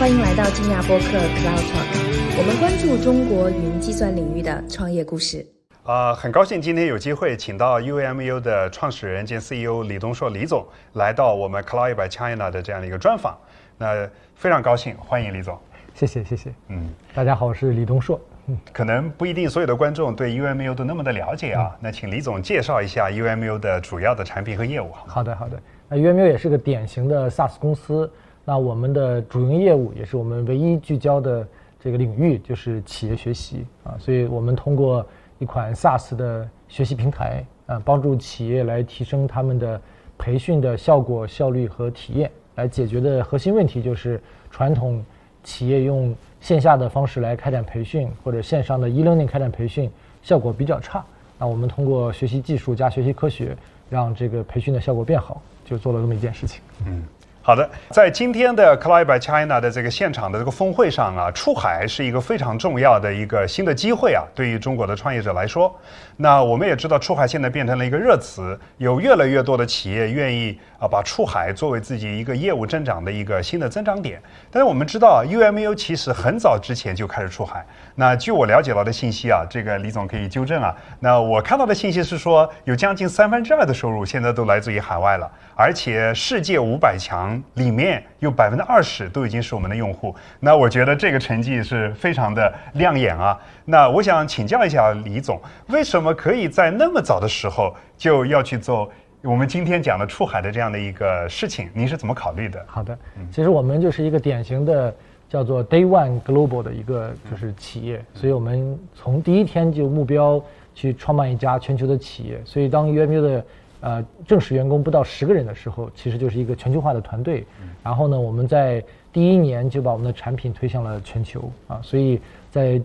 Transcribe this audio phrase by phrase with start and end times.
[0.00, 5.46] 欢迎来到金亚播客 Cloud Talk，我们关注中国云计算领域的创业故事。
[5.84, 13.36] 啊，很高兴今天有机会请到 UMU 的创始人兼 CEO 李东硕李总来到我们 Cloud by China 的这样的一个专访。
[13.76, 15.58] 那非常高兴，欢迎李总。
[15.92, 16.50] 谢谢谢谢。
[16.68, 18.18] 嗯，大家好，我是李东硕。
[18.46, 21.76] 嗯，可能不一定所有的观众对 UMU 都那么的了解啊。
[21.78, 24.90] 那请李总介绍一下 UMU 的主要的产品和业务。
[24.92, 25.60] 好的好的。
[25.90, 28.10] 那 UMU 也是个典型的 SaaS 公司。
[28.44, 31.46] 那我们的主营业务也是我们唯一聚焦的
[31.78, 33.96] 这个领域，就是企业学习啊。
[33.98, 35.06] 所以我们通过
[35.38, 39.80] 一款 SaaS 的学习平台啊，帮助企业来提升他们的
[40.18, 42.30] 培训的效果、效率和体验。
[42.56, 44.20] 来解决的核心问题就是
[44.50, 45.02] 传统
[45.42, 49.88] 企业用线下的方式来开展培训，或者线上的 e-learning 开展培训
[50.22, 51.02] 效果比较差。
[51.38, 53.56] 那我们通过学习技术加学习科学，
[53.88, 56.60] 让这个培训的效果变好，就做了这么一件事情。
[56.86, 57.02] 嗯。
[57.42, 65.74] 好的，在今天的 Cloud by China 的这个现场的这个峰会上啊，出海是一个非常重要的一个新的机会啊，对于中国的创业者来说。
[66.18, 74.20] 那我们也知道，出海现在变成了一个热词，有越来越多的企业愿意啊把出海作为自己一个业务增长的一个新的增长点。
[74.50, 77.64] 但是我们知道，UMU 其实很早之前就开始出海。
[77.94, 80.76] 那据我了解到的信息啊，这个李总可以纠正啊。
[81.00, 90.14] 那我看到的信息是说，有将近三分之二的收入现在都来自于海外了，而且世界五百强里面有百分之二十都已经是我们的用户。
[90.38, 93.38] 那我觉得这个成绩是非常的亮眼啊。
[93.64, 98.90] 那我想请教一下李总，为什么可以在那么早的时候就要去做
[99.22, 101.68] 我们今天讲的出海的这样的一个事情？
[101.74, 102.64] 您是怎么考虑的？
[102.66, 102.96] 好的，
[103.30, 104.94] 其实我们就是一个典型的
[105.28, 110.42] 叫做 Day One Global 的一个就是企业，所以我们从第一天就目标
[110.74, 112.40] 去创办一家全球的企业。
[112.44, 113.44] 所以当 UMU 的
[113.80, 117.44] 呃正式员工不到十个人的时候，其实就是一个全球化的团队。
[117.82, 122.20] 然后呢，我们在第一年就把我们的产品推向了全球啊，所以
[122.50, 122.80] 在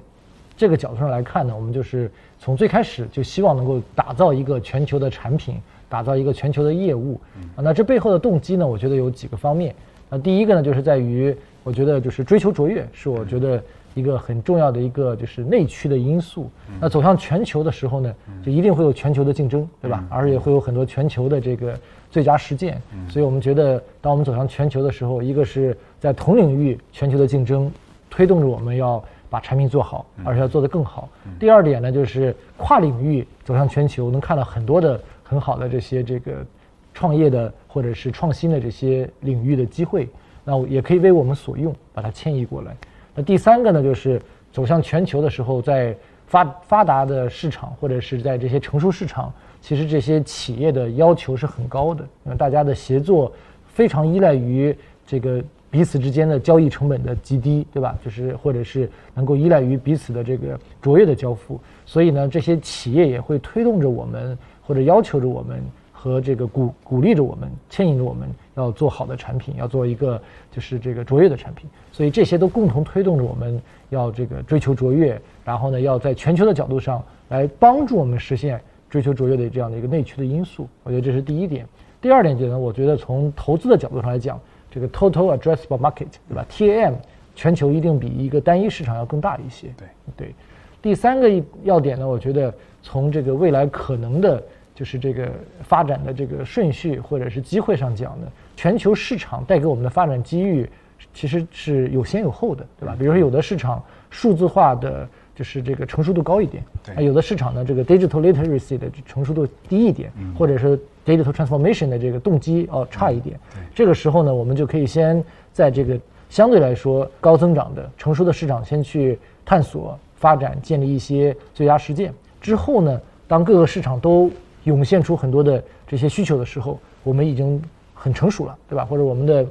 [0.58, 5.56] 这个角度上来看呢，我们就是从最开始就希望能够打造一个全球的产品，
[5.90, 7.20] 打造一个全球的业务。
[7.56, 9.76] 啊，那这背后的动机呢，我觉得有几个方面。
[10.10, 13.62] 那第一个呢，就是在于我觉得就是追求卓越，是我觉得
[13.96, 16.52] 一个很重要的一个就是内驱的因素。
[16.80, 18.14] 那走向全球的时候呢，
[18.44, 20.06] 就一定会有全球的竞争，对吧？
[20.12, 21.76] 而且会有很多全球的这个
[22.12, 22.80] 最佳实践。
[23.10, 27.72] 所以我们觉得，当我们走向全球的时候，一个是在同领域全球的竞争，
[28.10, 29.04] 推动着我们要。
[29.28, 31.10] 把产品做好，而且要做得更好。
[31.38, 36.46] 第二点呢，就是跨领域走向全球，能看到很多的很好的这些这个
[36.94, 40.08] 创业的或者是创新的这些领域的机会，
[40.46, 42.78] 那也可以为我们所用，把它迁移过来。
[43.16, 44.22] 那第三个呢，就是
[44.52, 45.96] 走向全球的时候，在
[46.28, 53.32] 发发达的市场或者是在这些成熟市场，其实这些企业的要求是很高的，因为大家的协作
[53.66, 54.78] 非常依赖于
[55.08, 55.44] 这个。
[55.72, 57.98] 彼此之间的交易成本的极低，对吧？
[58.02, 65.62] 就是或者是能够依赖于彼此的这个卓越的交付，所以呢，这些企业也会推动着我们，或者要求着我们，
[66.06, 70.22] 和这个鼓鼓励着我们，牵引着我们要做好的产品，要做一个
[70.52, 71.68] 就是这个卓越的产品。
[71.92, 80.70] 所以这些都共同推动着我们要这个追求卓越，然后呢，要在全球的角度上来帮助我们实现追求卓越的这样的一个内驱的因素。
[80.84, 81.68] 我觉得这是第一点。
[82.00, 84.40] 第二点呢，我觉得从投资的角度上来讲。
[84.72, 86.96] 这个 total addressable market，对吧？TAM
[87.34, 89.70] 全球一定比一个单一市场要更大一些。
[89.78, 89.88] 对
[90.18, 90.36] 对。
[90.82, 91.32] 第三个
[91.64, 94.44] 要点呢，我觉得从这个未来可能的，
[94.76, 95.32] 就是这个
[95.64, 100.70] 发展的这个顺序或者是机会上讲的，全球市场带给我们的发展机遇
[101.14, 102.96] 其实是有先有后的，对吧？
[103.00, 105.08] 比如说有的市场数字化的。
[105.36, 106.64] 就是这个成熟度高一点，
[106.96, 113.38] 啊，有的市场呢，这个 digital literacy 的成熟度低一点，或者是 digital transformation 的这个动机哦差一点。
[113.74, 115.22] 这个时候呢，我们就可以先
[115.52, 116.00] 在这个
[116.30, 122.14] 相对来说高增长的成熟的市场先去探索、发展、建立一些最佳实践。
[122.40, 124.32] 之后呢，当各个市场都
[124.66, 127.60] 涌现出很多的这些需求的时候，我们已经
[127.94, 128.86] 很成熟了，对吧？
[128.86, 129.44] 或者我们的。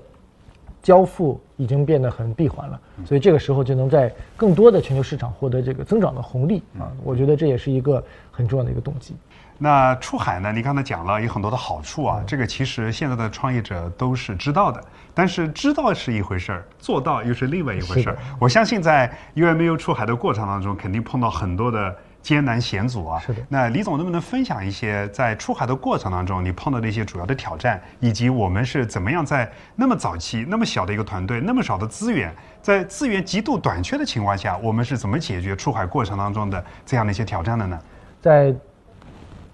[0.82, 6.92] 交付已经变得很闭环了，所以这个时候就能在更多的全球市场获得这个增长的红利啊！
[7.02, 9.16] 我觉得这也是一个很重要的一个动机。
[9.56, 10.52] 那出海呢？
[10.52, 14.78] 你刚才讲了有很多的好处啊，这个其实现在的创业者都是知道的，
[15.14, 18.18] 但是知道是一回事儿，做到又是另外一回事儿。
[18.38, 21.96] 我相信在 UMU 出海的过程当中，肯定碰到很多的。
[22.24, 23.20] 艰难险阻啊！
[23.20, 23.42] 是的。
[23.50, 37.78] 那李总能不能分享一些在出海的过程当中你碰到的一些主要的挑战，以及我们是怎么样在那么早期、那么小的一个团队、那么少的资源，在资源极度短缺的情况下，我们是怎么解决出海过程当中的这样的一些挑战的呢？
[38.22, 38.54] 在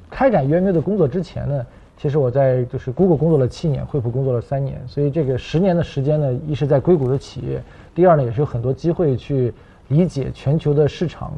[0.08, 1.67] 开展 UMU 的工作之前呢，
[1.99, 7.61] 其实我在就是 Google 工作了七年，惠普工作了三年，所以这个十年的时间呢，一是在硅谷的企业，
[7.96, 9.52] 第二呢也是有很多机会去
[9.88, 11.32] 理解全球的市场，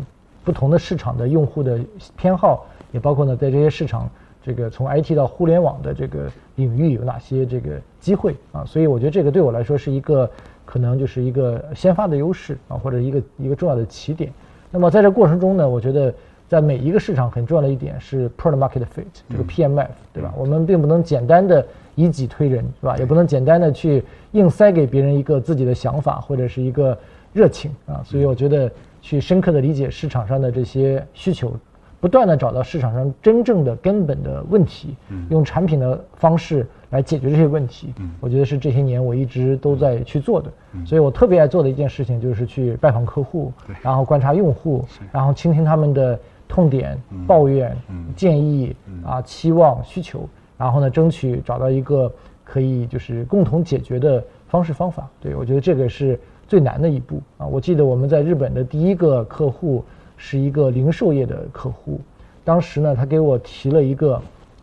[0.44, 1.78] 不同的市场的用户的
[2.16, 4.08] 偏好，也包括呢在这些市场
[4.42, 10.28] 这个从 IT 到互联网的这个领域有哪些这个机会啊，所以我觉得这个对我来说是一个
[10.64, 14.32] 可能就是一个先发的优势啊，或者一个一个重要的起点。
[14.70, 16.12] 那么在这过程中呢，我觉得。
[16.48, 20.34] 在每一个市场很重要的一点是 product market fit 这个 PMF 对吧？
[20.36, 22.94] 我们并不能简单的以己推人是吧？
[22.98, 26.98] 也不能简单的去硬塞给别人一个自己的想法或者是一个
[27.32, 28.02] 热情啊。
[28.04, 28.70] 所以我觉得
[29.00, 31.54] 去深刻的理解市场上的这些需求，
[32.00, 34.96] 不断的找到市场上真正的根本的问题，
[35.30, 37.92] 用产品的方式来解决这些问题。
[38.20, 40.52] 我觉得是这些年我一直都在去做的。
[40.86, 46.18] 所以我特别爱做的一件事情就是去拜访客户，然后观察用户，然后倾听他们的。
[46.48, 47.74] 痛点、抱怨、
[48.14, 52.12] 建议啊、期望、需求，然后呢，争取找到一个
[52.44, 55.08] 可以就是共同解决的方式方法。
[55.18, 56.20] 对我觉得这个是
[56.52, 57.46] 最难的一步啊！
[57.46, 59.82] 我记得我们在日本的第一个客户
[60.18, 61.98] 是一个零售业的客户，
[62.44, 64.20] 当时呢，他给我提了一个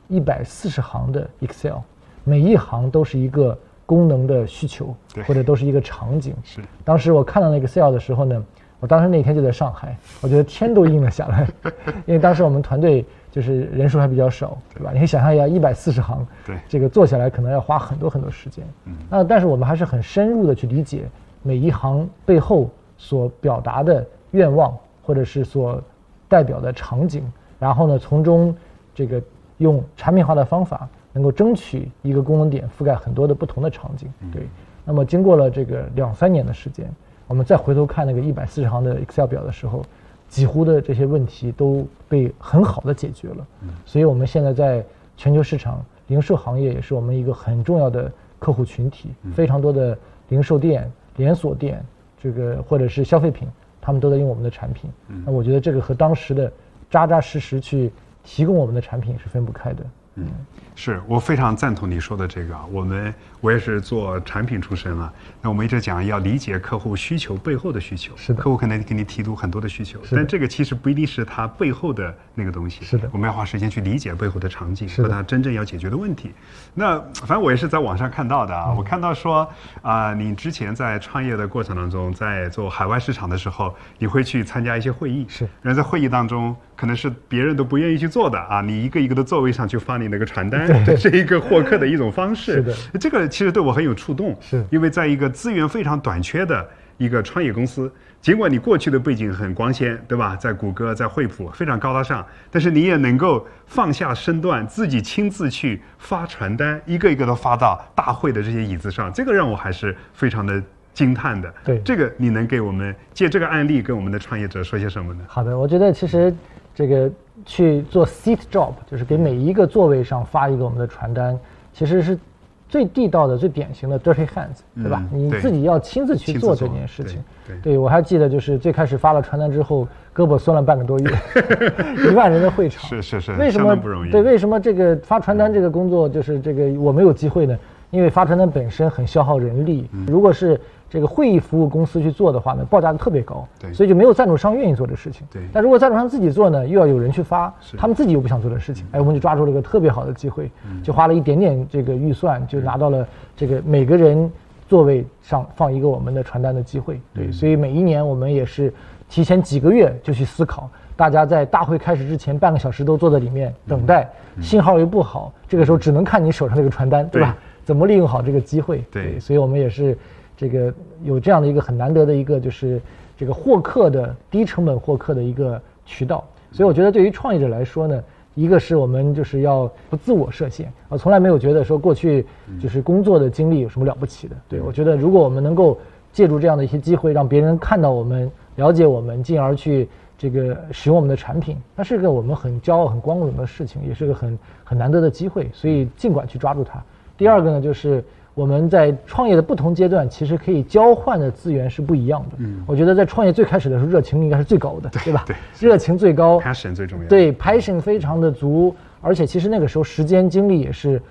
[0.07, 1.77] 一百四十行的 Excel，
[2.23, 3.57] 每一行都是一个
[3.87, 4.95] 功能的需求，
[5.25, 6.35] 或者都是一个场景。
[6.43, 6.61] 是。
[6.85, 8.45] 当时我看到那个 Excel 的时候呢。
[8.81, 11.45] 我当时那天就在上海，我觉得天都阴了下来，
[12.07, 14.91] 因为当时我们团队就是人数还比较少，对吧？
[14.93, 18.63] 你可以想象一下，一百四十行，对，这个做下来可能要花很多很多时间。
[18.85, 21.03] 嗯，那但是我们还是很深入的去理解
[21.41, 25.81] 每一行背后所表达的愿望，或者是所
[26.27, 27.23] 代表的场景，
[27.59, 28.55] 然后呢，从中
[28.93, 29.21] 这个
[29.57, 34.11] 用产品化的方法，能够争取一个功能点覆盖很多的不同的场景。
[34.31, 34.47] 对，
[34.85, 36.89] 那么经过了这个两三年的时间。
[37.27, 39.83] 我们再回头看那个一百四十行的 Excel 表的时候，
[40.27, 43.47] 几乎的这些问题都被很好的解决了。
[43.85, 44.83] 所以，我们现在在
[45.15, 49.95] 全球市场零售行业也是我们一个很重要的客户群体，非常多的
[50.29, 51.83] 零售店、连锁店，
[52.17, 53.45] 这个或者是消费品，
[53.81, 54.89] 他们都在用我们的产品。
[55.25, 56.51] 那我觉得这个和当时的
[56.89, 57.91] 扎扎实实去
[58.23, 59.83] 提供我们的产品是分不开的。
[60.21, 60.45] 嗯。
[60.75, 62.57] 是我非常赞同你说的这个。
[62.71, 65.11] 我们我也是做产品出身了，
[65.41, 68.15] 那我们一直讲要理解客户需求背后的需求。
[68.15, 72.85] 是的，客户可能给你提出很多的需求，但这个其实不一定是他背后的那个东西。
[72.85, 76.31] 是的，我们要花时间去理解背后的场景和他真正要解决的问题。
[76.73, 79.45] 那反正我也是在网上看到的啊，我看到说
[79.81, 85.25] 啊，你之前在创业的过程当中，在做海外市场的时候，你会去参加一些会议。
[85.27, 90.65] 是，然后在会议当中，可能是别人都不愿意去做的啊，你一个一个的座位上去发你那个传单。
[90.85, 92.53] 这是一个获客的一种方式。
[92.53, 94.33] 是的，这个其实对我很有触动。
[94.39, 96.65] 是，因为在一个资源非常短缺的
[96.95, 97.91] 一个创业公司，
[98.21, 100.37] 尽管你过去的背景很光鲜，对吧？
[100.37, 111.53] 在谷歌、在惠普非常高大上，但是你也能够放下身段，自己亲自去发传单，一个一个的发到大会的这些椅子上，这个让我还是非常的惊叹的。
[111.65, 115.25] 对，这个你能给我们借这个案例跟我们的创业者说些什么呢？
[115.27, 116.33] 好的，我觉得其实
[116.79, 117.11] 这个。
[117.45, 121.39] 去做 seat job，就是给每一个座位上发一个我们的传单，
[121.71, 122.19] 其实是
[122.67, 125.01] 最地道的、最典型的 dirty hands，对吧？
[125.09, 127.23] 你自己要亲自去做这件事情。
[127.63, 131.09] 对，我还记得就是最开始发了传单之后，胳膊酸了半个多月，
[132.11, 134.11] 一万人的会场，是是是，为什么不容易？
[134.11, 137.57] 对，为什么这个发传单这个工作就是这个我没有机会呢？
[137.89, 140.59] 因为发传单本身很消耗人力，如果是。
[140.89, 145.27] 这个会议服务公司去做的话呢，报价特别高，对，所以就没有赞助商愿意做这事情。
[145.31, 150.49] 对，但如果赞助商自己做呢，又要有人去发，他们自己又不想做这事情，哎，我们就抓住了一个特别好的机会，
[150.83, 154.31] 就花了一点点这个预算，就拿到了这个每个人
[154.67, 156.99] 座位上放一个我们的传单的机会。
[157.13, 158.73] 对，所以每一年我们也是
[159.07, 164.09] 提前几个月就去思考，大家在大会开始之前半个小时都坐在里面等待，
[164.41, 167.37] 信号又不好，这个时候只能看你手上这个传单，对吧？
[167.63, 168.83] 怎么利用好这个机会？
[168.89, 169.95] 对，所以我们也是。
[170.39, 172.81] 这个有这样的一个很难得的一个，就是
[173.17, 178.01] 这个获客的低成本获客的一个渠道，所以我觉得对于创业者来说呢，
[178.35, 182.25] 一个是我们就是要不自我设限，我从来没有觉得说过去
[182.57, 185.77] 就是工作的经历有什么了不起的，对我觉得如果我们能够
[186.13, 196.81] 借助这样的一些机会，让别人看到我们、了解我们，进而去这个使用我们的产品，那是个我们很骄傲、很光荣的事情，也是个很很难得的机会，所以尽管去抓住它。
[197.17, 198.01] 第二个呢，就是。
[198.39, 202.37] 我们在创业的不同阶段，其实可以交换的资源是不一样的。
[202.37, 205.25] 嗯，我觉得在创业最开始的时候，热情应该是最高的，对吧？
[205.27, 207.05] 对，热情最高，passion 最重要。
[207.09, 211.01] 对，passion 非常的足，而且其实那个时候时间精力也是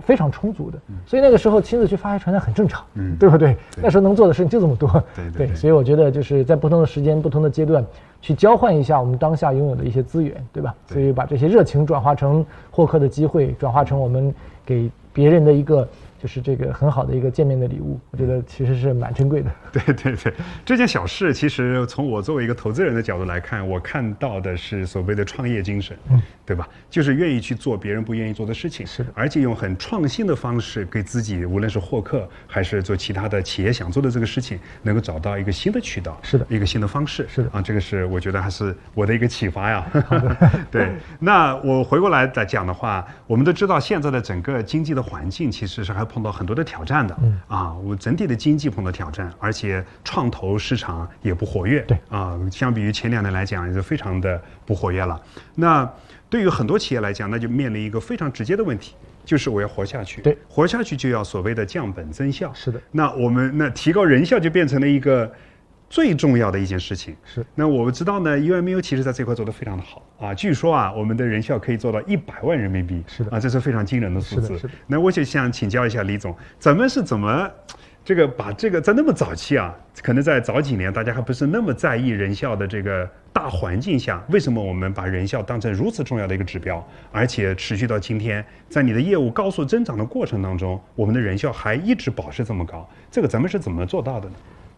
[0.00, 3.56] 非常充足的，所以那个时候亲自去发一传单很正常，嗯，对不对？
[3.80, 5.54] 那时候能做的事情就这么多，对对。
[5.54, 7.86] 所以我觉得就是在不同的时间、不同的阶段，
[8.20, 10.74] 去交换一下我们当下拥有的一些资源，对吧？
[10.88, 14.34] 所以把这些热情转化成获客的机会，转化成我们
[14.66, 15.88] 给别人的一个。
[16.24, 19.50] 就是这个很好的一个见面的礼物，我觉得其实是蛮珍贵的。
[19.70, 20.32] 对对对，
[20.64, 26.66] 这件小事其实从我作为一个投资人的角度来看，我看到的是所谓的创业精神，嗯，对吧？
[26.88, 39.86] 就是愿意去做别人不愿意做的事情，是的，而且用很创新的方式给自己，无论是获客还是做其他的企业想做的这个事情，能够找到一个新的渠道，是的，一个新的方式，是的啊，这个是我觉得还是我的一个启发呀。
[40.72, 46.02] 对，那我回过来再讲的话，我们都知道现在的整个经济的环境其实是还。
[46.14, 55.20] 碰到很多的挑战的，嗯啊，我整体的经济碰到挑战，而且创投市场也不活跃，对啊，相比于前两年来讲，也是非常的不活跃了。
[55.56, 55.90] 那
[56.30, 58.94] 对于很多企业来讲，那就面临一个非常直接的问题，
[59.24, 62.80] 就是我要活下去，对，活下去就要所谓的降本增效，是的。
[62.92, 65.28] 那我们那提高人效就变成了一个。
[65.94, 70.34] 最重要的一件事情是，那我们知道呢，UMU 其实在这块做得非常的好啊。
[70.34, 74.58] 据说啊，我们的人效可以做到一百万人民币，是的啊，这是非常惊人的数字。
[74.58, 74.74] 是的。
[74.88, 77.48] 那我就想请教一下李总，咱们是怎么
[78.04, 79.72] 这个把这个在那么早期啊，
[80.02, 94.34] 可能在早几年大家还不是那么在意人效的这个大环境下，为什么我们把人效当成如此重要的一个指标，而且持续到今天，在你的业务高速增长的过程当中，我们的人效还一直保持这么高，这个咱们是怎么做到的呢？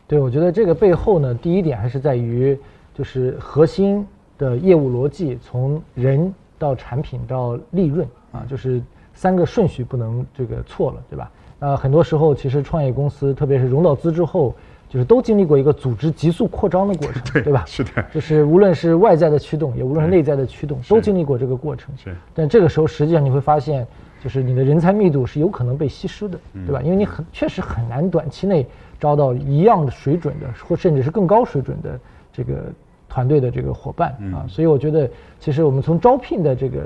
[0.09, 2.57] 对，我觉得这个背后呢，第一点还是在于，
[2.95, 4.07] 就是核心
[4.39, 8.81] 的业务逻辑，从人到产品到利润啊，就是
[9.15, 11.31] 三个顺序不能这个错了，对吧？
[11.59, 14.55] 呃，很多时候其实创业公司，特别是融到资之后，
[14.89, 17.65] 就是都经历过一个组织急速扩张的过程，对吧？
[17.67, 17.91] 是的。
[18.15, 21.93] 就是无论是外在的驱动，也无论是内在的驱动，都经历过这个过程。
[21.97, 22.15] 是。
[22.33, 23.85] 但这个时候，实际上你会发现，
[24.23, 26.81] 就是你的人才密度是有可能被稀释的，对吧？
[26.83, 28.65] 因为你很确实很难短期内。
[28.99, 31.99] 招到一样的水准的，或甚至是更高水准的
[32.33, 32.65] 这个
[33.09, 36.83] 团队的这个伙伴啊，所以我觉得，其实我们从招聘的这个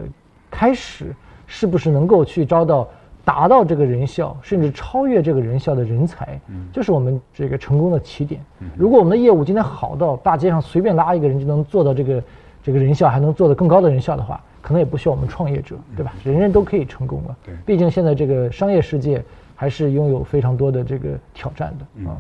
[0.51, 1.15] 开始，
[1.47, 2.89] 是不是能够去招到
[3.25, 6.41] 达到这个人效，甚至超越这个人效的人才，
[6.73, 8.41] 就是我们这个成功的起点。
[8.77, 12.23] 如果我们的业务今天好到大街上随便拉一个人就能做到这个
[12.63, 16.13] 这个人效，还能做得更高的人效的话，可能也不需要我们创业者，对吧？
[16.25, 17.37] 人人都可以成功了。
[17.45, 19.23] 对，毕竟现在这个商业世界。
[19.61, 22.17] 还是拥有非常多的这个挑战的啊，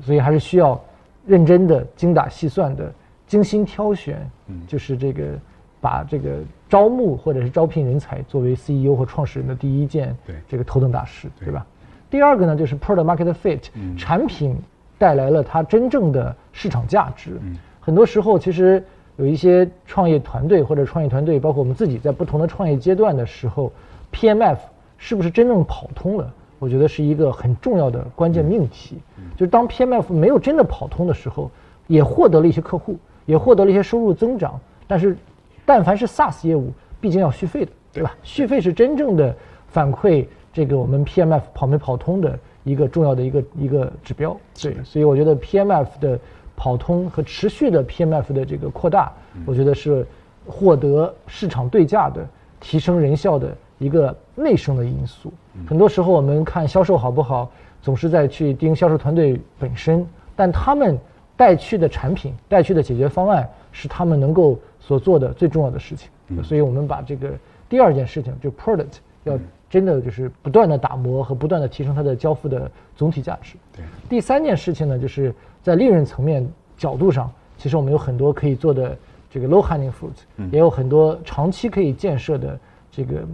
[0.00, 0.80] 所以还是需要
[1.26, 2.90] 认真的、精打细算的、
[3.26, 4.26] 精心挑选，
[4.66, 5.38] 就是这个
[5.78, 6.38] 把这个
[6.70, 10.16] 招募或者是招聘人才作为 CEO 或创始人的第一件
[10.48, 11.52] 这个头等大事，对。
[11.52, 11.66] 吧？
[12.08, 13.60] 第二个呢，就是 product market fit，
[13.98, 14.56] 产品
[14.96, 17.38] 带来了它真正的市场价值。
[17.78, 18.82] 很多时候，其实
[19.16, 23.70] 有一些创业团队或者创业团队，包括我们自己在不同的创业阶段的时候
[24.14, 24.56] ，PMF
[24.96, 26.32] 是不是真正跑通了？
[26.60, 28.98] 我觉得是一个很重要的关键命题，
[29.34, 31.50] 就是当 PMF 没有真的跑通的时候，
[31.86, 34.60] 也获得了一些客户，也获得了一些收入增长。
[34.86, 35.16] 但是，
[35.64, 38.14] 但凡是 SaaS 业务，毕竟要续费的，对吧？
[38.22, 39.34] 续费是真正的
[39.68, 44.36] 反馈这个我们 PMF 跑没跑通的一个重要的一个一个指标。
[44.60, 46.20] 对，所以我觉得 PMF 的
[46.54, 49.10] 跑通和持续的 PMF 的这个扩大，
[49.46, 50.06] 我觉得是
[50.46, 52.28] 获得市场对价的、
[52.60, 53.56] 提升人效的。
[53.80, 55.32] 一个内生的因素，
[55.66, 60.06] 很多时候我们看销售好不好，总是在去盯销售团队本身，
[60.36, 60.98] 但他们
[61.34, 66.10] 带去的产品、带去的解决方案是他们能够所做的最重要的事情。
[66.44, 67.32] 所以我们把这个
[67.70, 69.38] 第二件事情，就 product 要
[69.70, 73.56] 真的就是不断的打磨和不断的提升它的交付的总体价值。
[73.74, 73.82] 对。
[74.10, 76.46] 第三件事情呢，就是在利润层面
[76.76, 78.94] 角度上，其实我们有很多可以做的
[79.30, 82.58] 这个 low hanging fruit，也有很多长期可以建设的
[82.92, 83.24] 这个。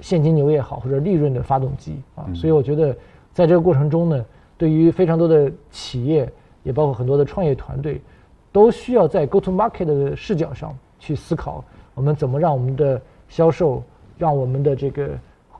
[0.00, 2.96] 现金流也好，或者利润的发动机啊，所以我觉得，
[3.32, 4.24] 在这个过程中呢，
[4.56, 6.30] 对于非常多的企业，
[6.62, 8.00] 也包括很多的创业团队，
[8.52, 11.64] 都需要在 go to market 的视角上去思考，
[11.94, 13.82] 我们怎么让我们的销售，
[14.16, 15.08] 让我们的这个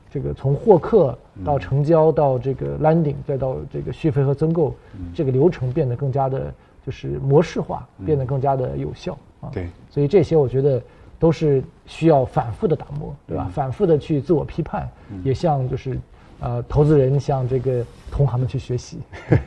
[0.09, 4.73] 这个从获客到成交到这个 landing 再到这个续费和增购
[5.13, 6.53] 这个流程变得更加的，
[6.85, 9.49] 就是模式化，变得更加的有效啊。
[9.51, 10.81] 对，所以这些我觉得。
[11.19, 13.51] 都是需要反复的打磨，对吧？
[13.53, 14.89] 反复的去自我批判，
[15.21, 15.99] 也向就是，
[16.39, 18.99] 呃，投资人向这个同行们去学习。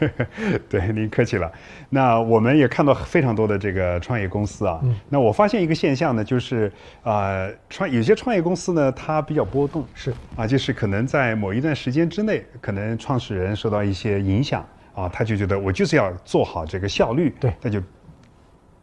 [0.68, 1.50] 对，您客气了。
[1.88, 4.78] 那我们也看到非常多的这个创业公司啊。
[5.08, 6.70] 那我发现一个现象呢，就是
[7.02, 9.82] 啊，创有些创业公司呢，它比较波动。
[9.94, 14.62] 是啊，就是可能在某一段时间之内，可能创始人受到一些影响
[14.94, 17.34] 啊，他就觉得我就是要做好这个效率。
[17.40, 17.80] 对，他就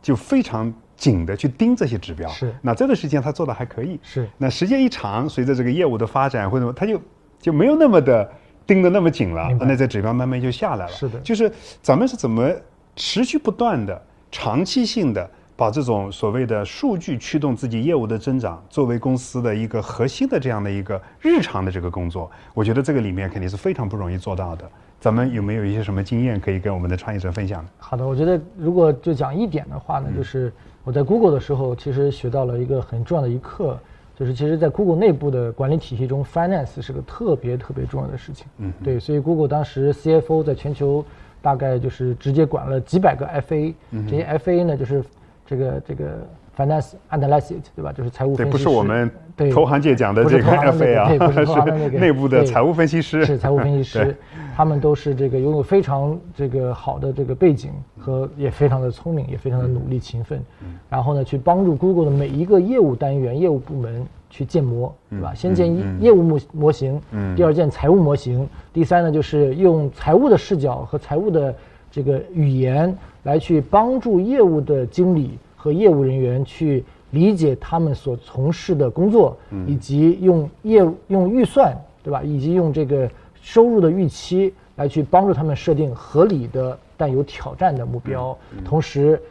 [0.01, 0.73] 就非常。
[0.99, 7.01] 紧的去盯这些指标，是那这段时间他做的还可以，是那时间一长，随着这个业务的发展或者他就
[7.39, 8.29] 就没有那么的
[8.67, 10.91] 盯得那么紧了那这指标慢慢就下来了。
[10.91, 11.51] 是的就是
[11.81, 12.51] 咱们是怎么
[12.97, 24.69] 持续不断的、长期性的把这种所谓的数据驱动自己业务的增长，作为公司的一个核心的这样的一个日常的这个工作，我觉得这个里面肯定是非常不容易做到的。
[24.99, 27.65] 咱们有没有一些什么经验可以跟我们的创业者分享？
[27.77, 30.51] 好的，我觉得如果就讲一点的话呢，就是
[30.83, 33.77] 我在 Google 的时候，其实学到了一个很重要的一课，
[34.17, 38.47] 就是其实，在 Google 内部的管理体系中，finance 是个特别特别重要的事情。
[38.57, 41.03] 嗯，对，所以 Google 当时 CFO 在全球
[41.41, 43.73] 大概就是直接管了几百个 FA，
[44.09, 45.03] 这些 FA 呢就是
[45.45, 46.27] 这个这个
[46.59, 47.93] finance analyst 对吧？
[47.93, 48.63] 就是财务对，分析师。
[48.65, 54.13] 不是我们对投行界讲的这个投行的那 FA 啊，对，不是投行的那个 内部的财务分析师，是财务分析师，
[54.55, 60.43] 他们都是这个拥有非常这个好的这个背景和也非常的聪明，也非常的努力勤奋，
[60.89, 65.33] 然后呢，去帮助 Google 的每一个业务单元、业务部门去建模，对吧？
[65.33, 67.01] 先建业业务模模型，
[67.35, 71.55] 第二建财务模型，第三呢就是用财务的视角和财务的
[71.89, 79.37] 这个语言来去帮助业务的经理和业务人员去理解他们所从事的工作，
[79.67, 82.23] 以及用业务用预算，对吧？
[82.23, 83.11] 以及用这个
[83.41, 89.21] 收入的预期来去帮助他们设定合理的但有挑战的目标，同时，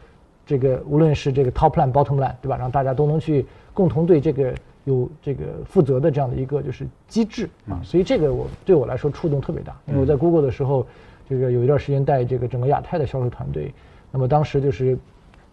[0.45, 2.55] 这个无论是这个 top line、bottom line，对吧？
[2.57, 3.43] 让大家都能去
[3.73, 7.49] 共同对这个有这个负责的这样的一个就是机制。
[7.67, 10.85] 啊，所以这个我对我来说触动特别大，因为我在 Google 的时候，
[11.27, 13.73] 这个有一段时间带这个整个亚太的销售团队，
[14.11, 14.97] 那么当时就是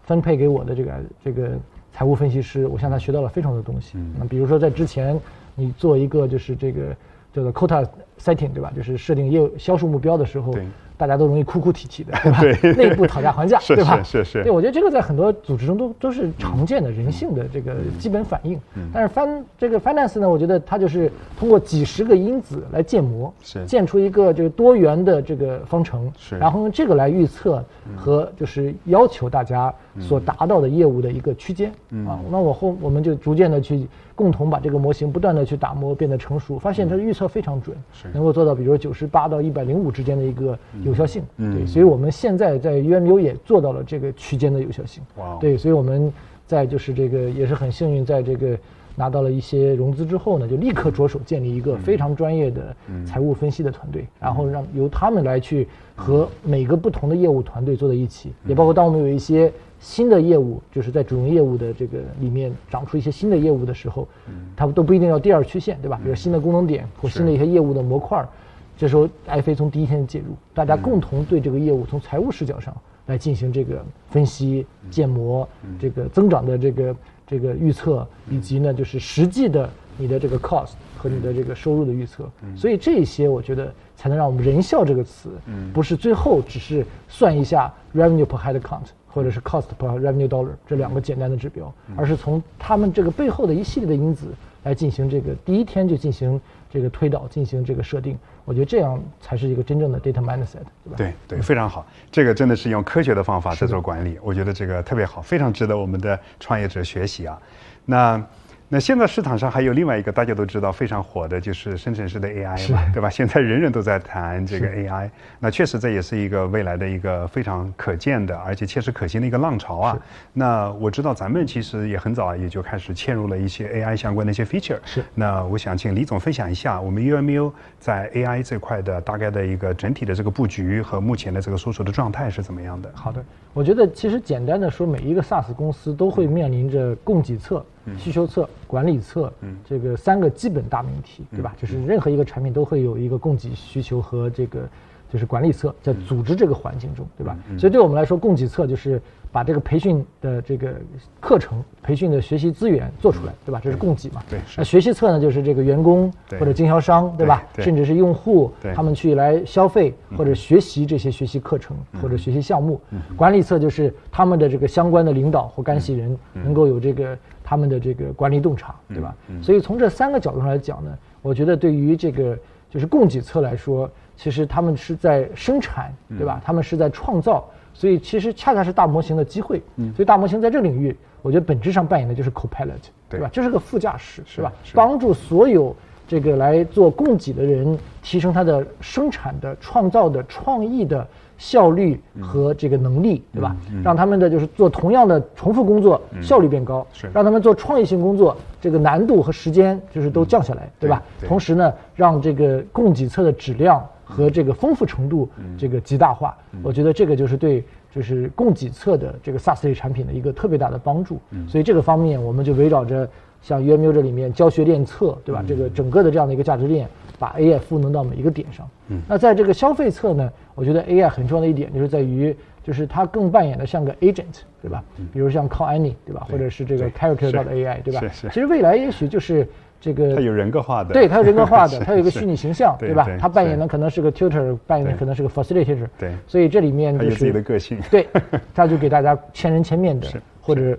[0.07, 1.51] 分配给我的这个这个
[1.93, 3.99] 财务分析师，我向他学到了非常多东西。
[4.19, 5.19] 那比如说在之前，
[5.55, 6.97] 你做一个就是这个
[7.33, 7.87] 叫做 quota
[8.35, 8.73] setting，对吧？
[8.75, 10.53] 就是设定业务销售目标的时候，
[10.99, 12.41] 大家都容易哭哭啼啼的，对吧？
[12.41, 14.03] 对 内部讨价还价，对吧？
[14.03, 18.59] 是是是对，我觉得这个在很多组织中都都是常见的人性的这个基本反应。
[18.75, 27.63] 嗯但是 fin 这个 finance 呢，我觉得它就是通过几十个因子来建模，是建出一个这个多元的这个方程，是然后用这个来预测
[27.95, 31.71] 和就是要求大家所达到的业务的一个区间
[32.07, 32.19] 啊。
[32.31, 37.77] 那我后我们就逐渐的去共同把这个模型不断的去打磨，变得成熟，发现它的预测非常准，
[38.17, 41.23] 能够做到比如说九十八到一百零五之间的一个有效性。
[41.37, 45.03] 对，所以我们现在在 UMU 也做到了这个区间的有效性。
[45.17, 45.39] 哇哦。
[45.39, 46.11] 对，所以我们
[46.47, 48.59] 在就是这个也是很幸运，在这个
[48.95, 64.09] 拿到了一些融资之后呢，就立刻着手建立一个非常专业的财务分析的团队，然后让由他们来去和每个不同的业务团队坐在一起，也包括当我们有一些新的业务，就是在主营业务的这个里面长出一些新的业务的时候，
[64.57, 66.01] 他们都不一定要第二曲线，对吧？
[66.03, 68.29] 比如新的功能点或新的一些业务的模块儿，
[68.77, 72.75] 这时候爱飞从第一天介入，大家共同对这个业务从财务视角上
[73.07, 82.29] 来进行这个分析、建模、这个增长的这个这个预测，以及呢就是实际的你的这个 cost 和你的这个收入的预测。
[82.57, 85.31] 所以这些我觉得才能让我们人效这个词，
[85.73, 88.87] 不是最后只是算一下 revenue per head count
[89.17, 94.27] 或者是 cost per revenue dollar 这两个简单的指标，而是从他们这个背后的一系列的因子
[94.63, 96.39] 来进行这个第一天就进行
[96.71, 98.19] 这个推导，进行这个设定。
[98.45, 100.97] 我觉得这样才是一个真正的 data mindset，对吧？
[100.99, 107.41] 对对，非常好，这个真的是用科学的方法在做管理，我觉得这个特别好，非常值得我们的创业者学习啊。
[107.87, 108.23] 那
[108.69, 113.09] 那现在市场上还有另外一个大家都知道非常火的，就是生成式的 AI 嘛，对吧？
[113.09, 119.97] 现在人人都在谈这个 AI，那确实这也是一个未来的一个非常可见的，而且切实可行的一个浪潮啊。
[120.33, 124.81] 那我知道咱们其实也很早也就开始嵌入了一些 AI 相关的一些 feature。
[124.85, 132.91] 是那我想请李总分享一下我们 UMU 在 AI 这块的大概的一个整体的这个布局和目前的这个搜索的状态是怎么样的？
[132.95, 133.25] 好的，
[133.55, 137.65] 我觉得其实简单的说，每一个 SaaS 公司都会面临着供给侧、
[137.99, 139.33] 需求侧、管理侧，
[139.69, 141.55] 这个三个基本大命题，对吧？
[141.57, 144.69] 就是任何一个产品都会有一个供给、需求和这个
[145.13, 147.37] 就是管理侧，在组织这个环境中，对吧？
[147.59, 150.75] 所以对我们来说，供给侧就是把这个培训的这个
[151.21, 153.61] 课程、培训的学习资源做出来，对吧？
[153.63, 154.23] 这是供给嘛。
[154.31, 157.45] 对那学习侧呢，就是这个员工或者经销商，对吧？
[157.59, 162.81] 甚至是用户对，他们去来消费或者学习这些学习课程或者学习项目。
[163.15, 167.17] 管理侧就是他们的这个相关的领导或干系人能够有这个
[167.47, 169.15] 他们的这个管理洞察，对吧？
[169.41, 172.37] 所以从这三个角度上来讲呢，我觉得对于这个
[172.69, 176.43] 就是供给侧来说，其实他们是在生产，对吧？
[176.45, 177.49] 他们是在创造。
[177.73, 179.63] 所以其实恰恰是大模型的机会，
[179.95, 182.73] 所以大模型在这个领域，我觉得本质上扮演的就是 co-pilot，
[183.09, 183.29] 对吧？
[183.31, 184.51] 就是个副驾驶，是吧？
[184.65, 185.77] 是帮助所有
[186.09, 191.07] 这个来做供给的人提升他的生产的、创造的、创意的
[191.39, 193.57] 效率和这个能力，对吧？
[193.83, 197.11] 让他们的就是做同样的重复工作效率变高，是。
[197.13, 201.03] 让他们做创意性工作这个难度和时间就是都降下来，对吧？
[201.21, 201.29] 对。
[201.29, 211.19] 同时呢，让这个供给侧的质量和这个丰富程度这个极大化，我觉得这个就是对就是供给侧的这个 SaaS 类产品的一个特别大的帮助。
[211.49, 213.09] 所以这个方面，我们就围绕着
[213.47, 215.45] 像 UMU 这里面教学练测，对吧？
[215.47, 218.69] 这个整个的这样的一个价值链，把 AI 赋能到每一个点上。
[219.07, 224.83] 那在这个消费侧呢，我觉得 AI 很重要的一点就是在于，就是它更扮演的像个 agent，对吧？
[225.13, 226.27] 比如像 Call Any，对吧？
[226.29, 228.01] 或者是这个 Character 是到的 AI，对吧？
[228.01, 229.47] 是是其实未来也许就是
[229.81, 233.09] 这个它有人格化的，对，它有人格化的，它有一个虚拟形象，对对吧？
[233.21, 238.09] 它扮演的可能是个 tutor，扮演的可能是个 facilitator，对所以这里面就它有自己的是个性，对，
[238.53, 240.09] 它就给大家千人千面的
[240.41, 240.77] 或者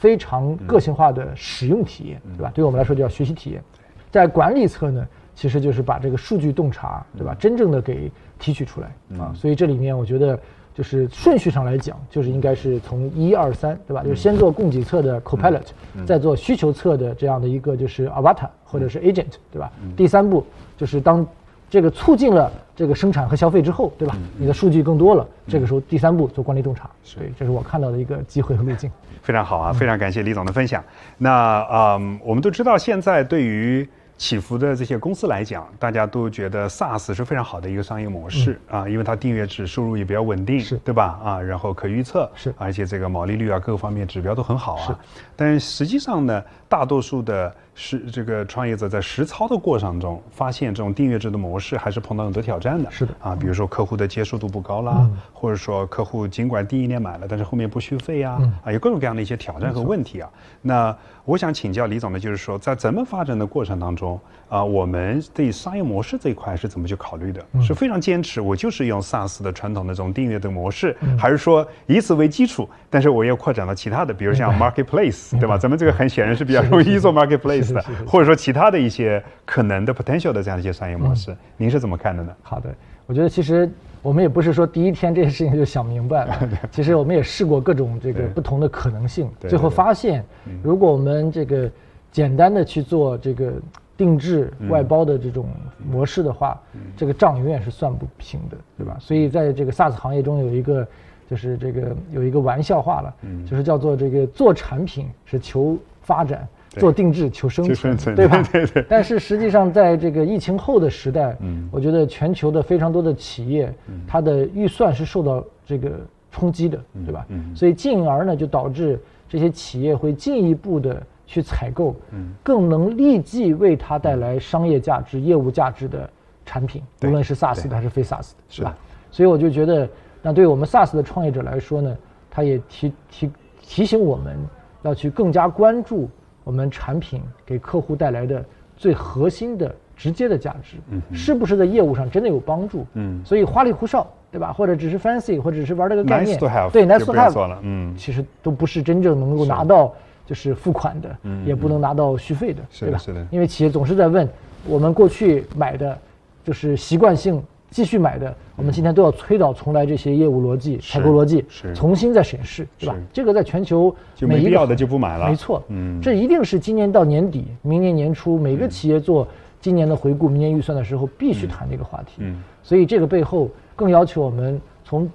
[0.00, 2.50] 非常个性化的使用体验，对吧？
[2.54, 3.62] 对我们来说就叫学习体验。
[4.10, 7.36] 在管理侧呢，其实就是把这个数据洞察，对吧？
[7.38, 9.30] 真正的给提取出来啊。
[9.34, 10.40] 所以这里面我觉得
[10.72, 14.02] 就是顺序上来讲，就是应该是从一二三，对吧？
[14.02, 15.66] 就是先做供给侧的 copilot，
[16.06, 19.70] 再做需求侧的这样的一个就是 avatar 或者是 agent，对吧？
[19.94, 20.42] 第三步
[20.78, 21.26] 就是当
[21.70, 24.16] 这个促进了这个生产和消费之后，对吧？
[24.36, 28.90] 你的数据更多了，这个时候第三步做管理洞察，对，这是我看到的一个机会和路径。
[29.22, 30.82] 非常好啊，非常感谢李总的分享。
[31.16, 41.20] 那嗯，我们都知道现在对于起伏的这些公司来讲，大家都觉得 SaaS 是非常好的一个商业模式、啊，因为它订阅制收入也比较稳定，是对吧？
[41.22, 44.98] 啊，然后可预测，是而且这个毛利率啊各个方面指标都很好啊。
[45.36, 52.88] 但实际上呢，大多数的实这个创业者在实操的过程中，发现这种订阅制的模式还是碰到很多挑战的。
[52.92, 60.30] 是的啊，比如说客户的接受度不高啦，或者说客户尽管第一年买了，但是后面不续费啊，啊，有各种各样的一些挑战和问题啊。
[60.62, 67.44] 那我想请教李总的就是说，在咱们发展的过程当中啊，我们对商业模式这一块是怎么去考虑的？
[67.60, 75.58] 是非常坚持我就是用 SaaS 的传统的这种订阅的模式，还是说以此为基础，但是我又扩展到其他的，比如像 Marketplace，对吧？
[75.58, 77.74] 咱们这个很显然是比较容易做 Marketplace
[78.06, 82.32] 或者说其他的一些可能的 potential 的这样一些商业模式，您是怎么看的呢？
[82.42, 82.68] 好的，
[83.06, 83.70] 我觉得其实
[84.02, 90.24] 我们也不是说第一天这件事情就想明白了， 其实我们也试过各种这个不同的可能性，最后发现，
[90.62, 91.70] 如果我们这个
[92.10, 93.52] 简单的去做这个
[93.96, 95.48] 定制外包的这种
[95.90, 96.60] 模式的话，
[96.96, 98.96] 这个账永远是算不平的，对吧？
[99.00, 100.86] 所以在这个 SaaS 行业中有一个。
[101.30, 103.14] 就是这个有一个玩笑话了，
[103.48, 105.78] 就是叫做这个做产品是求
[106.10, 108.42] 发展，做定制求生存，对吧？
[108.50, 108.86] 对对对。
[108.88, 111.68] 但是实际上，在这个疫情后的时代，嗯。
[111.70, 113.72] 我觉得全球的非常多的企业，
[114.08, 116.00] 它的预算是受到这个
[116.32, 117.24] 冲击的，对吧？
[117.28, 117.54] 嗯。
[117.54, 122.34] 所以进而呢，就导致这些企业会进一步的去采购，嗯。
[122.42, 126.10] 更能立即为它带来商业价值、业务价值的
[126.44, 128.62] 产品，无论是 SaaS 的还是非 SaaS 的，是。
[128.62, 128.76] 吧？
[129.12, 129.88] 所以我就觉得，
[130.22, 131.96] 那对于我们 SaaS 的创业者来说呢，
[132.28, 133.30] 它也提提
[133.62, 134.36] 提醒我们
[134.82, 136.08] 要去更加关注
[136.44, 138.44] 我们产品给客户带来的
[138.76, 140.76] 最核心的直接的价值，
[141.14, 142.86] 是不是在业务上真的有帮助？
[142.94, 143.22] 嗯。
[143.24, 144.52] 所以花里胡哨，对吧？
[144.52, 147.94] 或者只是 fancy，或者只是玩这个概 Nice 念 to have，对就 nice to have 做了嗯。
[147.96, 149.92] 其实都不是真正能够拿到
[150.24, 152.98] 就是付款的，也不能拿到续费的，对吧？
[152.98, 153.26] 是的是的。
[153.30, 154.26] 因为企业总是在问，
[154.66, 155.98] 我们过去买的，
[156.42, 162.96] 就是习惯性继续买的，我们今天都要推倒重来这些业务逻辑、采购逻辑，重新再审视，对吧？
[163.12, 165.28] 这个在全球就每一个没必要的就不买了。
[165.28, 166.00] 没错，嗯。
[166.02, 169.26] 这一定是今年到年底、明年年初每个企业做
[169.60, 172.14] 今年的回顾、明年预算的时候必须谈这个话题。
[172.18, 172.42] 嗯。
[172.62, 175.08] 所以这个背后更要求我们从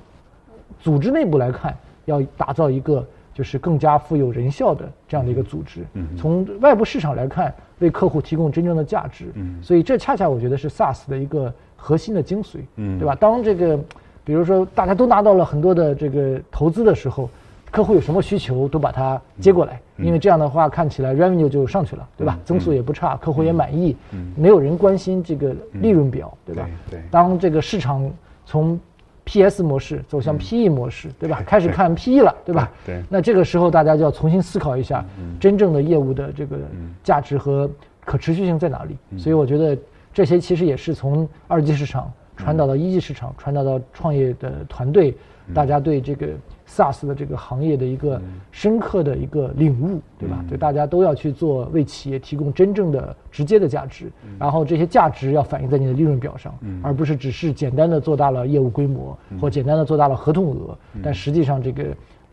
[0.79, 5.81] 组织内部来看，要打造一个就是更加富有人效的这样的一个组织。
[5.93, 9.25] 嗯从外部市场来看，为客户提供真正的价值。
[9.35, 13.13] 嗯所以这恰恰我觉得是 SaaS 的一个核心的精髓，嗯对吧？
[13.13, 13.77] 当这个
[14.23, 17.29] 比如说大家都拿到了很多的这个投资的时候。
[17.71, 22.39] 客户有什么需求都把它接过来，嗯因为这样的话看起来 revenue 就上去了，对吧？
[22.45, 26.69] 增速也不差，客户也满意，嗯没有人关心这个利润表，对吧？
[26.89, 28.09] 对对当这个市场
[28.45, 28.79] 从
[29.25, 31.43] PS 模式走向 PE 模式，对吧？
[31.45, 32.71] 开始看 PE 了，对吧？
[32.85, 33.03] 对对。
[33.09, 35.03] 那这个时候大家就要重新思考一下，
[35.39, 36.57] 真正的业务的这个
[37.03, 37.69] 价值和
[38.05, 38.95] 可持续性在哪里。
[39.17, 39.77] 所以我觉得
[40.13, 45.15] 这些其实也是从二级市场传导到一级市场，传导到创业的团队，
[45.53, 46.27] 大家对这个
[46.67, 50.43] SaaS 的这个行业的一个深刻的一个领悟，对吧？
[50.49, 61.85] 对，大家都要去做，为企业提供真正的直接的价值，然后这些价值要反映在你的利润表上，而不是只是简单的做大了业务规模或简单的做大了合同额，但实际上这个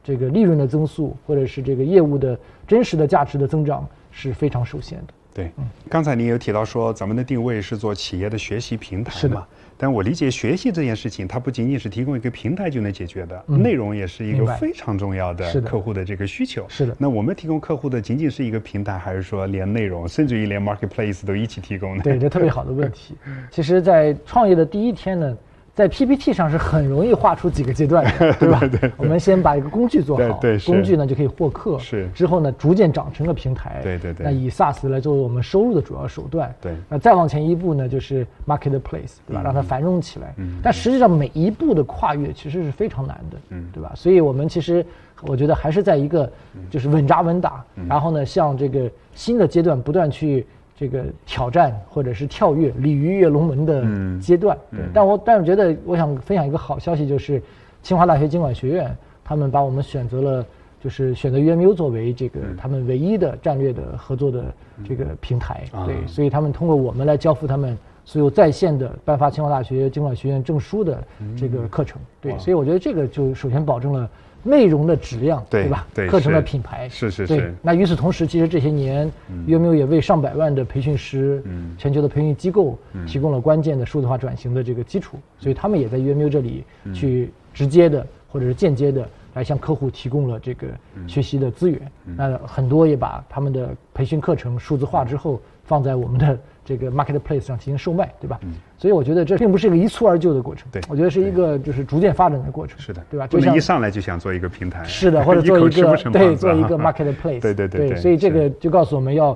[0.02, 5.14] 这个利润的增速或者是这个业务的真实的价值的增长是非常受限的。
[5.34, 5.50] 对，
[5.88, 9.34] 刚才您有提到说咱们的定位是做企业的学习平台是的。
[9.34, 9.46] 嘛？
[9.82, 16.64] 但我理解学习这件事情，它不仅仅是提供一个平台就能解决的，内容也是一个非常重要的是的客户的这个需求。
[16.68, 22.02] 是的那我们提供客户的仅仅是一个平台，还是说连内容，甚至于连 marketplace 都一起提供呢？
[22.04, 23.16] 对，这特别好的问题。
[23.50, 25.36] 其实，在创业的第一天呢，
[25.74, 28.60] 在 PPT 上是很容易画出几个阶段的，对吧？
[28.98, 39.40] 我们先把一个工具做好，对对是工具呢就可以获客，是之后呢逐渐长成个平台，对对对那以 SaaS 来作为我们收入的主要手段，对那再往前一步呢，就是 marketplace，对吧？
[39.42, 40.34] 让它繁荣起来。
[40.62, 43.92] 但实际上每一步的跨越其实是非常难的，嗯对吧？
[43.94, 44.84] 所以我们其实
[45.22, 46.30] 我觉得还是在一个
[46.68, 50.46] 就是稳扎稳打，然后呢，向这个新的阶段不断去。
[50.82, 54.80] 这个挑战或者是跳跃鲤鱼跃龙门的嗯阶段，对。
[54.92, 57.40] 但我但是觉得，我想分享一个好消息，就是
[57.84, 58.92] 清华大学经管学院
[59.22, 60.46] 他们把我们选择了，
[60.80, 64.52] 就是选择 UMU 作为这个他们唯一的战略的合作的
[64.84, 66.04] 这个平台，啊对。
[66.08, 71.00] 所以他们通过我们来交付他们所有在线的颁发清华大学经管学院证书的
[71.36, 72.36] 这个课程，对。
[72.40, 74.10] 所以我觉得这个就首先保证了。
[74.42, 75.86] 内容的质量，对吧？
[75.94, 77.54] 对课程的品牌，是是对是。
[77.62, 79.10] 那与此同时，其实这些年
[79.46, 81.74] ，UMU 也为上百万的培训师、嗯。
[81.78, 86.92] 全球的培训机构提供了关键的数字化转型的这个基础，所以他们也在 UMU 这里嗯。
[86.92, 91.08] 去直接的或者是间接的来向客户提供了这个嗯。
[91.08, 91.80] 学习的资源。
[92.04, 95.40] 那很多也把他们的培训课程数字化之后
[95.72, 98.38] 放在我们的 这个 marketplace 上进行售卖，对吧？
[98.76, 100.82] 所以我觉得这并不是一个一蹴而就的过程，对。
[100.86, 103.26] 我觉得是一个就是逐渐发展的过程，是的，对吧？
[103.26, 109.28] 就像不能一上来就想做一个平台，是的，或者 做一个对做一个 marketplace，对对对对所以这个就告诉我们要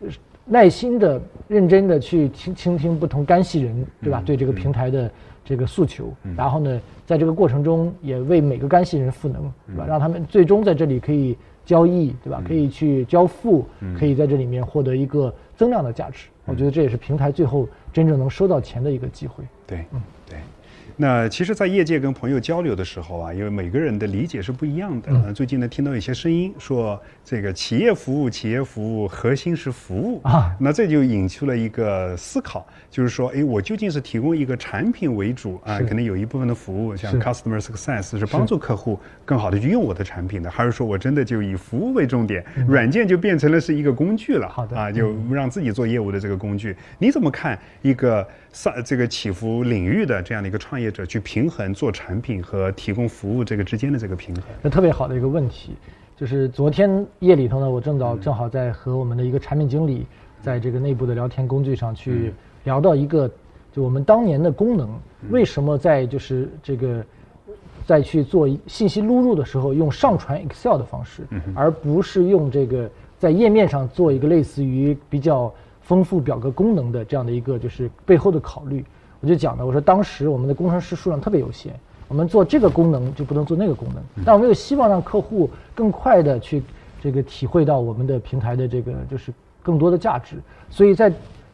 [0.00, 0.08] 呃
[0.46, 4.22] 耐心的、认真的去倾倾听不同干系人，对嗯吧？
[4.24, 5.10] 对这个平台的
[5.44, 9.84] 这个诉求，然后呢，在这个过程中也为每个干系人赋能，对嗯吧？
[9.86, 12.42] 让他们最终在这里可以交易，对吧？
[12.46, 16.28] 可以去交付，嗯可以在这里面获得一个增量的价值。
[16.46, 19.42] 我觉得这也是平台最后真正能收到钱的一个机会。
[19.66, 19.84] 对，
[20.23, 20.23] 对。
[20.96, 25.32] 那其实，在业界跟朋友交流的时候啊，因为每个人的理解是不一样的。
[25.32, 30.54] 最近呢，听到一些声音说，这个企业服务，企业服务核心是服务啊。
[30.58, 44.46] 那这就引出了一个思考，就是说，哎，我究竟是提供一个产品为主啊，可能有一部分的服务，像 customer success 是帮助客户更好的去用我的产品的，还是说我真的就以服务为重点，软件就变成了是一个工具了？
[44.46, 46.76] 嗯好的啊，就让自己做业务的这个工具。
[46.98, 54.44] 你怎么看一个上这个起伏领域的这样的一个创业者去平衡做产品和提供服务这个之间的这个平衡？
[54.62, 55.74] 那特别好的一个问题，
[56.16, 60.06] 就是昨天夜里头呢，我正早正好在和我们的一个产品经理，
[60.40, 63.28] 在这个内部的聊天工具上去聊到一个，
[63.72, 64.88] 就我们当年的功能，
[65.30, 67.04] 为什么在就是这个。
[67.86, 71.22] 再去做信息录入的时候，用上传 Excel 的方式，
[71.54, 75.52] 而不是用这个在页面上做一个类似于比较
[75.84, 78.84] 丰富表格功能的这样的一个就是背后的考虑。
[79.20, 81.72] 我就讲的，我说当时我们的工程师数量特别有限，
[82.08, 86.62] 我们做这个功能就不能做那个功能，但我们又希望让客户更快的去
[87.00, 90.36] 这个体会到我们的平台的这个就是更多的价值，
[90.68, 91.10] 所以在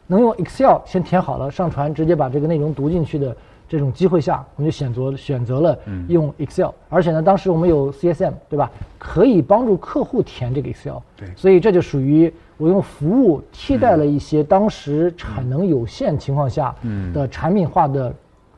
[0.07, 3.33] 能用 Excel 先填好了上传，直接把这个内容读进去的
[3.69, 11.29] 这种机会下，我们就选择选择了用 Excel，、而且呢，当时我们有 CSM 对吧，可以帮助客户填这个 Excel，对。
[11.37, 16.75] 所以这就属于我用服务替代了一些当时产能有限情况下
[17.11, 18.13] 的产品化的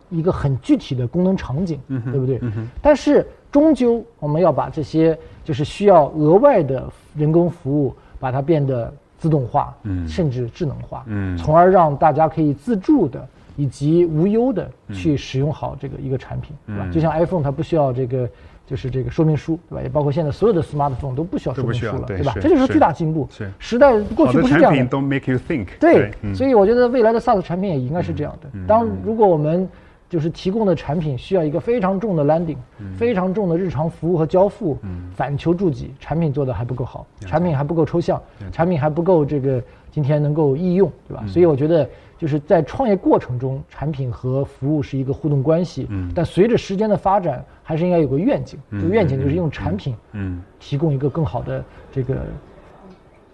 [0.10, 2.42] 一个很具体的功能场景，对不对？
[2.82, 6.84] 但是终究我们要把这些就是需要额外的
[7.16, 9.74] 人工服务，把它变得自动化，
[10.06, 11.38] 甚至智能化，嗯。
[11.38, 16.88] 从而让大家可以自助的以及无忧的去使用好这个一个产品，对吧？
[16.92, 18.28] 就像 iPhone 它不需要这个。
[18.65, 19.82] 就是这个说明书，对吧？
[19.82, 22.23] 也包括现在所有的 smartphone 都不需要都不需要说明书了，对是？
[22.23, 23.28] 吧这就是是巨大进步。
[23.32, 24.88] 是时代过去不是这样的产品。
[24.88, 28.49] 都 make you think 对，嗯所以我觉得未来的 SaaS 产品也应该是这样的。
[28.67, 29.67] 当如果我们
[30.10, 32.58] 就是提供的产品需要一个非常重的 landing，、
[32.95, 34.78] 非常重的日常服务和交付，
[35.15, 38.21] 反求诸己，产品做的还不够好，产品还不够抽象，
[38.52, 41.23] 产品还不够这个今天能够易用，对吧？
[41.28, 41.89] 所以我觉得
[42.24, 52.16] 就是在创业过程中，产品和服务是一个互动关系，嗯但随着时间的发展，还是应该有个愿景，这个愿景就是用产品嗯提供一个更好的这个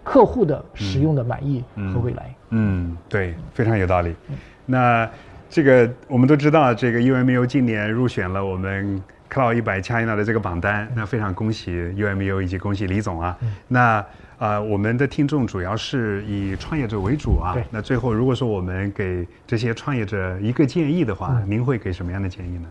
[0.02, 1.62] 客户的使用的满意
[1.94, 2.34] 和未来。
[2.48, 4.12] 嗯，对，非常有道理。
[4.66, 5.08] 那
[5.48, 9.00] 这个我们都知道，这个 UMU 今年入选了我们
[9.30, 13.38] Cloud 一百 China 的这个榜单，那非常恭喜 UMU 以及恭喜李总啊。
[13.68, 14.04] 那
[14.40, 17.62] 呃，我们的听众主要是以创业者为主啊对。
[17.70, 22.66] 那最后，如果说我们给这些创业者一个建议的话，您会给什么样的建议呢？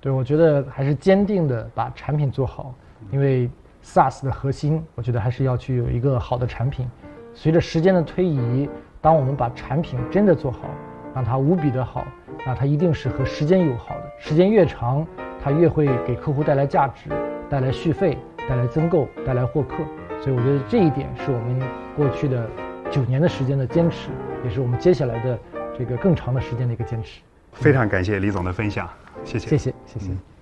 [0.00, 2.74] 对，我觉得还是坚定的把产品做好，
[3.12, 3.48] 因为
[3.84, 6.90] SaaS 的核心，我觉得还是要去有一个好的产品。
[7.32, 8.68] 随着时间的推移，
[9.00, 10.68] 当我们把产品真的做好，
[11.14, 12.04] 让它无比的好，
[12.44, 14.10] 那它一定是和时间友好的。
[14.18, 15.06] 时间越长，
[15.40, 17.10] 它越会给客户带来价值，
[17.48, 19.84] 带来续费，带来增购，带来获客。
[20.22, 21.60] 所以我觉得这一点是我们
[21.96, 22.48] 过去的
[22.92, 24.10] 九年的时间的坚持，
[24.44, 25.36] 也是我们接下来的
[25.76, 27.20] 这个更长的时间的一个坚持。
[27.52, 28.88] 非常感谢李总的分享，
[29.24, 29.48] 谢谢。
[29.48, 30.12] 谢谢，谢谢。